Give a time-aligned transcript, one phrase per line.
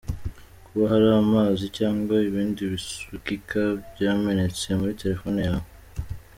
[0.65, 3.61] Kuba hari amazi cyangwa ibindi bisukika
[3.93, 5.67] byamenetse muri telefone yawe.